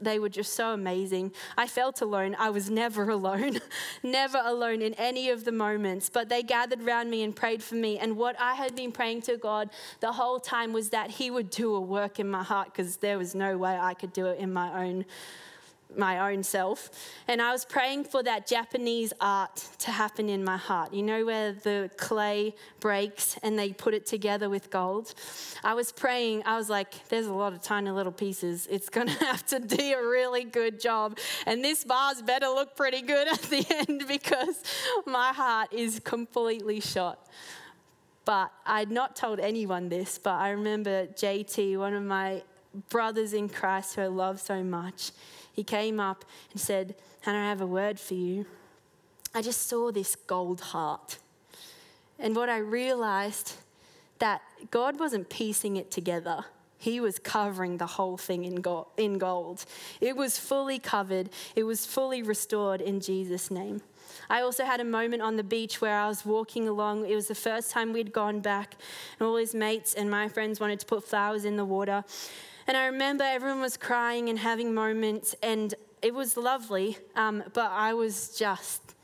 [0.00, 1.32] they were just so amazing.
[1.56, 2.36] I felt alone.
[2.38, 3.60] I was never alone,
[4.02, 6.10] never alone in any of the moments.
[6.10, 7.98] But they gathered around me and prayed for me.
[7.98, 11.50] And what I had been praying to God the whole time was that He would
[11.50, 14.38] do a work in my heart because there was no way I could do it
[14.38, 15.04] in my own
[15.96, 16.90] my own self.
[17.28, 20.92] And I was praying for that Japanese art to happen in my heart.
[20.92, 25.14] You know, where the clay breaks and they put it together with gold?
[25.64, 28.66] I was praying, I was like, there's a lot of tiny little pieces.
[28.70, 31.18] It's going to have to do a really good job.
[31.46, 34.62] And this vase better look pretty good at the end because
[35.06, 37.26] my heart is completely shot.
[38.24, 42.42] But I'd not told anyone this, but I remember JT, one of my
[42.88, 45.12] brothers in Christ who I love so much,
[45.52, 48.46] he came up and said, Hannah, I have a word for you.
[49.34, 51.18] I just saw this gold heart.
[52.18, 53.54] And what I realized
[54.18, 56.44] that God wasn't piecing it together.
[56.78, 59.64] He was covering the whole thing in gold, in gold.
[60.00, 61.28] It was fully covered.
[61.54, 63.82] It was fully restored in Jesus' name.
[64.28, 67.06] I also had a moment on the beach where I was walking along.
[67.06, 68.76] It was the first time we'd gone back,
[69.18, 72.04] and all his mates and my friends wanted to put flowers in the water.
[72.70, 77.68] And I remember everyone was crying and having moments, and it was lovely, um, but
[77.72, 78.94] I was just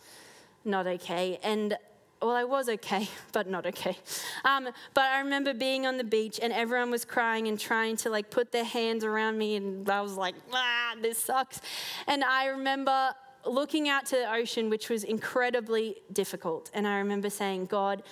[0.65, 1.41] not okay.
[1.43, 1.77] And
[2.23, 3.99] well, I was okay, but not okay.
[4.45, 8.09] Um, but I remember being on the beach and everyone was crying and trying to
[8.09, 11.61] like put their hands around me, and I was like, ah, this sucks.
[12.07, 16.71] And I remember looking out to the ocean, which was incredibly difficult.
[16.73, 18.05] And I remember saying, God,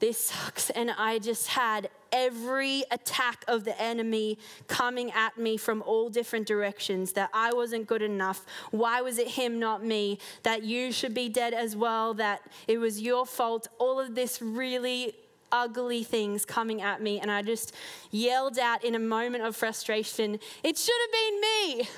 [0.00, 0.70] this sucks.
[0.70, 4.38] And I just had every attack of the enemy
[4.68, 8.44] coming at me from all different directions that I wasn't good enough.
[8.70, 10.18] Why was it him, not me?
[10.42, 13.68] That you should be dead as well, that it was your fault.
[13.78, 15.14] All of this really
[15.52, 17.74] ugly things coming at me, and I just
[18.10, 21.88] yelled out in a moment of frustration, It should have been me!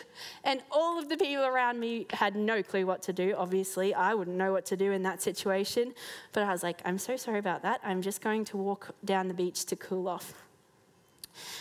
[0.44, 3.34] And all of the people around me had no clue what to do.
[3.36, 5.94] Obviously, I wouldn't know what to do in that situation,
[6.32, 7.80] but I was like, I'm so sorry about that.
[7.84, 10.32] I'm just going to walk down the beach to cool off.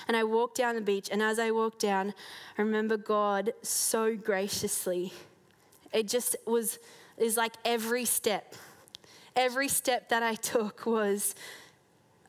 [0.08, 2.14] And I walked down the beach, and as I walked down,
[2.58, 5.14] I remember God so graciously.
[5.94, 6.80] It just was,
[7.18, 8.56] was like every step
[9.38, 11.36] every step that I took was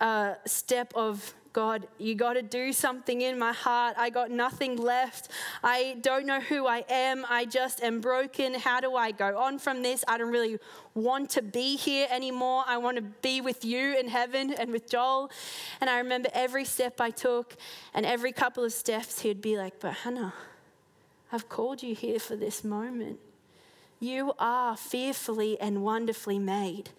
[0.01, 3.96] uh, step of God, you got to do something in my heart.
[3.99, 5.28] I got nothing left.
[5.64, 7.26] I don't know who I am.
[7.28, 8.55] I just am broken.
[8.55, 10.05] How do I go on from this?
[10.07, 10.59] I don't really
[10.94, 12.62] want to be here anymore.
[12.66, 15.30] I want to be with you in heaven and with Joel.
[15.80, 17.57] And I remember every step I took,
[17.92, 20.34] and every couple of steps, he'd be like, But Hannah,
[21.32, 23.18] I've called you here for this moment.
[24.01, 26.90] You are fearfully and wonderfully made.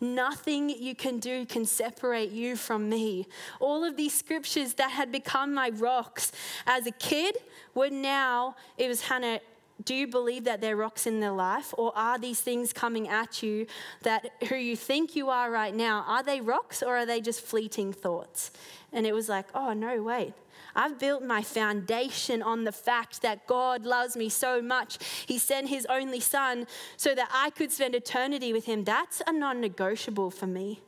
[0.00, 3.26] Nothing you can do can separate you from me.
[3.60, 6.32] All of these scriptures that had become my rocks
[6.66, 7.36] as a kid
[7.74, 9.40] were now, it was Hannah,
[9.82, 11.74] do you believe that they're rocks in their life?
[11.76, 13.66] Or are these things coming at you
[14.02, 17.40] that who you think you are right now, are they rocks or are they just
[17.40, 18.52] fleeting thoughts?
[18.92, 20.34] And it was like, oh, no, wait.
[20.76, 24.98] I've built my foundation on the fact that God loves me so much.
[25.26, 26.66] He sent his only son
[26.96, 28.84] so that I could spend eternity with him.
[28.84, 30.80] That's a non negotiable for me.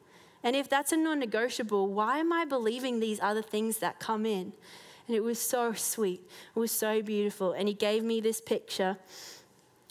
[0.43, 4.27] And if that's a non negotiable, why am I believing these other things that come
[4.27, 4.53] in?
[5.07, 6.29] And it was so sweet.
[6.55, 7.53] It was so beautiful.
[7.53, 8.97] And he gave me this picture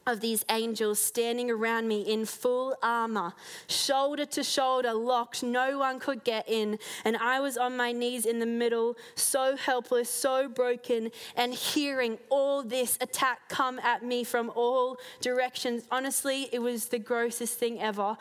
[0.08, 3.34] of these angels standing around me in full armor,
[3.68, 5.42] shoulder to shoulder, locked.
[5.42, 6.78] No one could get in.
[7.04, 12.20] And I was on my knees in the middle, so helpless, so broken, and hearing
[12.30, 15.84] all this attack come at me from all directions.
[15.90, 18.16] Honestly, it was the grossest thing ever.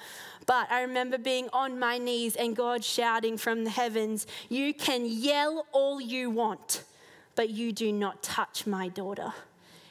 [0.47, 5.05] But I remember being on my knees and God shouting from the heavens, You can
[5.07, 6.85] yell all you want,
[7.35, 9.35] but you do not touch my daughter.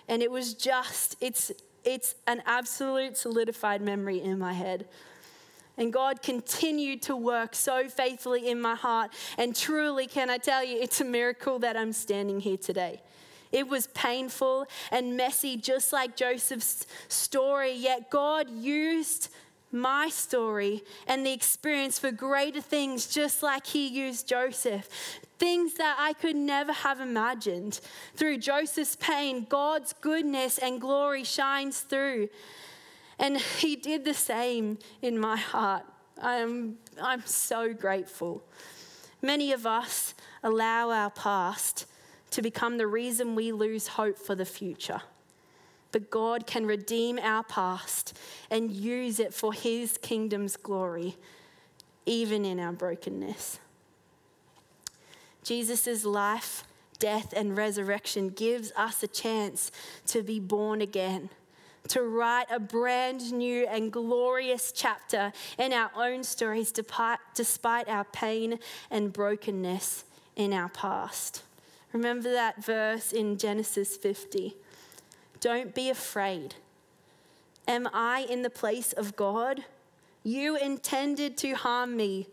[0.07, 1.51] And it was just, it's
[1.85, 4.87] it's an absolute solidified memory in my head.
[5.77, 9.11] And God continued to work so faithfully in my heart.
[9.37, 13.01] And truly, can I tell you, it's a miracle that I'm standing here today.
[13.51, 19.29] It was painful and messy, just like Joseph's story, yet God used
[19.73, 24.87] my story and the experience for greater things, just like He used Joseph
[25.43, 27.81] things that I could never have imagined.
[28.15, 32.29] Through Joseph's pain, God's goodness and glory shines through.
[33.19, 35.83] And He did the same in my heart.
[36.21, 38.41] I'm, I'm so grateful.
[39.21, 40.13] Many of us
[40.43, 41.87] allow our past
[42.31, 45.01] to become the reason we lose hope for the future.
[45.93, 48.17] But God can redeem our past
[48.51, 51.15] and use it for His kingdom's glory,
[52.05, 53.59] even in our brokenness.
[55.43, 56.63] Jesus' life,
[56.99, 59.71] death, and resurrection gives us a chance
[60.07, 61.29] to be born again,
[61.89, 68.57] to write a brand new and glorious chapter in our own stories despite our pain
[68.89, 71.43] and brokenness in our past.
[71.91, 74.55] Remember that verse in Genesis 50.
[75.43, 76.55] Don't be afraid.
[77.67, 79.65] Am I in the place of God?
[80.23, 82.27] You intended to harm me.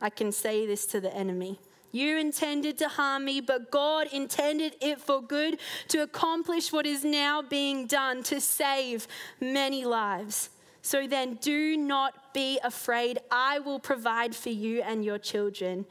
[0.00, 1.60] I can say this to the enemy.
[1.92, 7.04] You intended to harm me, but God intended it for good to accomplish what is
[7.04, 9.06] now being done to save
[9.40, 10.50] many lives.
[10.82, 13.20] So then, do not be afraid.
[13.30, 15.86] I will provide for you and your children.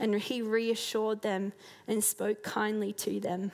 [0.00, 1.52] And he reassured them
[1.86, 3.52] and spoke kindly to them.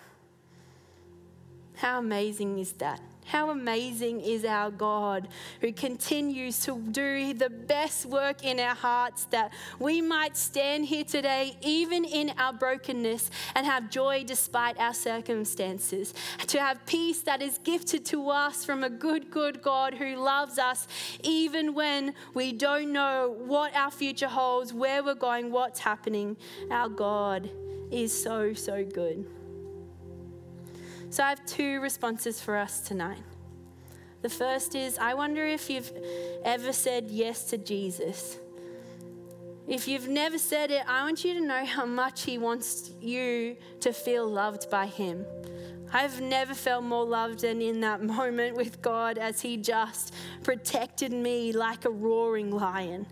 [1.77, 3.01] How amazing is that?
[3.27, 5.27] How amazing is our God
[5.61, 11.03] who continues to do the best work in our hearts that we might stand here
[11.03, 16.15] today, even in our brokenness, and have joy despite our circumstances.
[16.47, 20.59] To have peace that is gifted to us from a good, good God who loves
[20.59, 20.87] us,
[21.25, 26.37] even when we don't know what our future holds, where we're going, what's happening.
[26.71, 27.51] Our God
[27.91, 29.27] is so, so good.
[31.11, 33.23] So I have two responses for us tonight.
[34.23, 35.93] The first is I wonder if you've
[36.45, 38.39] ever said yes to Jesus.
[39.69, 43.57] If you've never said it, I want you to know how much He wants you
[43.81, 45.25] to feel loved by Him.
[45.93, 51.13] I've never felt more loved than in that moment with God as He just protected
[51.13, 53.07] me like a roaring lion.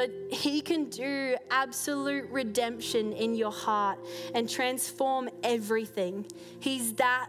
[0.00, 3.98] But He can do absolute redemption in your heart
[4.34, 6.24] and transform everything.
[6.58, 7.28] He's that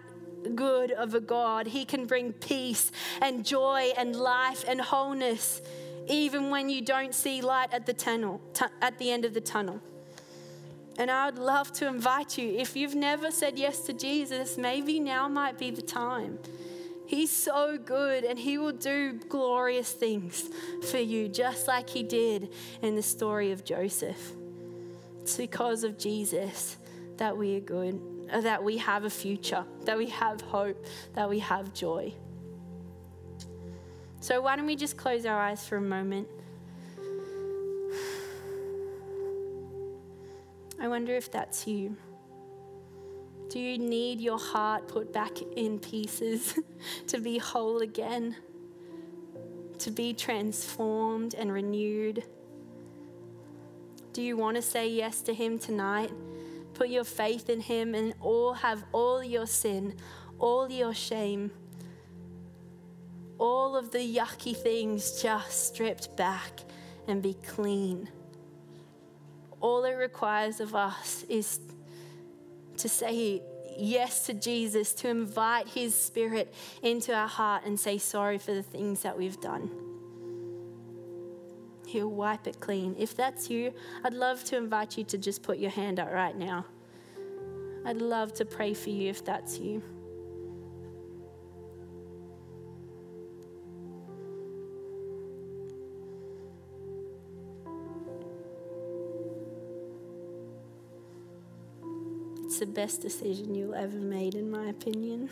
[0.56, 1.68] good of a God.
[1.68, 2.90] He can bring peace
[3.22, 5.62] and joy and life and wholeness
[6.08, 9.42] even when you don't see light at the tunnel t- at the end of the
[9.42, 9.82] tunnel.
[10.98, 14.98] And I would love to invite you if you've never said yes to Jesus, maybe
[14.98, 16.40] now might be the time.
[17.12, 20.50] He's so good and He will do glorious things
[20.90, 24.32] for you, just like He did in the story of Joseph.
[25.20, 26.78] It's because of Jesus
[27.18, 28.00] that we are good,
[28.32, 32.14] uh, that we have a future, that we have hope, that we have joy.
[34.22, 36.30] So, why don't we just close our eyes for a moment?
[40.80, 41.98] I wonder if that's you.
[43.52, 46.58] Do you need your heart put back in pieces
[47.08, 48.38] to be whole again?
[49.80, 52.24] To be transformed and renewed?
[54.14, 56.12] Do you want to say yes to Him tonight?
[56.76, 59.96] Put your faith in Him and all have all your sin,
[60.40, 61.52] all your shame,
[63.38, 66.62] all of the yucky things just stripped back
[67.06, 68.08] and be clean.
[69.60, 71.60] All it requires of us is
[72.82, 73.42] to say
[73.78, 78.64] yes to Jesus, to invite His Spirit into our heart and say sorry for the
[78.64, 79.72] things that we've done.
[81.88, 82.96] He'll wipe it clean.
[82.98, 83.74] If that's you,
[84.04, 86.66] I'd love to invite you to just put your hand up right now.
[87.86, 89.82] I'd love to pray for you if that's you.
[102.62, 105.28] The best decision you'll ever made, in my opinion.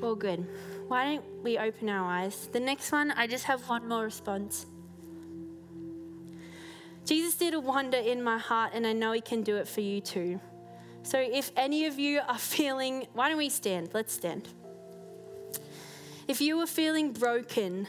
[0.00, 0.44] Well, good.
[0.88, 2.48] Why don't we open our eyes?
[2.50, 4.66] The next one, I just have one more response.
[7.04, 9.80] Jesus did a wonder in my heart, and I know He can do it for
[9.80, 10.40] you too.
[11.04, 13.90] So, if any of you are feeling, why don't we stand?
[13.94, 14.48] Let's stand.
[16.26, 17.86] If you are feeling broken,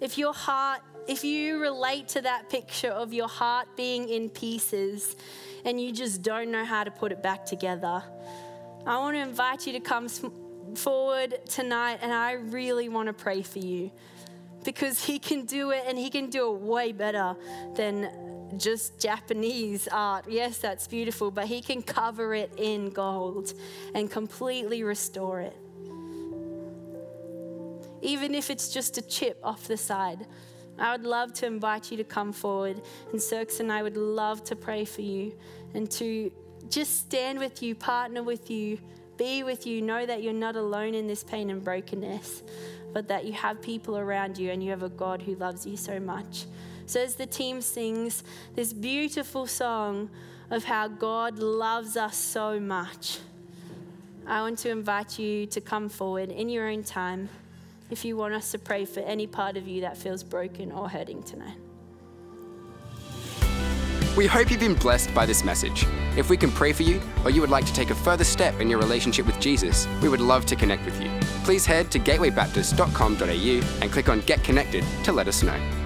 [0.00, 5.16] if your heart, if you relate to that picture of your heart being in pieces
[5.64, 8.02] and you just don't know how to put it back together,
[8.86, 10.08] I want to invite you to come
[10.76, 13.90] forward tonight and I really want to pray for you
[14.64, 17.34] because He can do it and He can do it way better
[17.74, 18.10] than
[18.56, 20.26] just Japanese art.
[20.28, 23.54] Yes, that's beautiful, but He can cover it in gold
[23.94, 25.56] and completely restore it.
[28.02, 30.26] Even if it's just a chip off the side.
[30.78, 34.42] I would love to invite you to come forward, and Cirques and I would love
[34.44, 35.34] to pray for you
[35.74, 36.32] and to
[36.68, 38.78] just stand with you, partner with you,
[39.16, 42.42] be with you, know that you're not alone in this pain and brokenness,
[42.92, 45.76] but that you have people around you and you have a God who loves you
[45.76, 46.46] so much.
[46.86, 50.10] So, as the team sings this beautiful song
[50.50, 53.18] of how God loves us so much,
[54.26, 57.28] I want to invite you to come forward in your own time
[57.92, 60.88] if you want us to pray for any part of you that feels broken or
[60.88, 61.58] hurting tonight.
[64.16, 65.86] We hope you've been blessed by this message.
[66.16, 68.60] If we can pray for you, or you would like to take a further step
[68.60, 71.10] in your relationship with Jesus, we would love to connect with you.
[71.44, 75.81] Please head to gatewaybaptist.com.au and click on Get Connected to let us know.